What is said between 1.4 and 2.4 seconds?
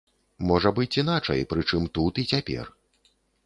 прычым тут і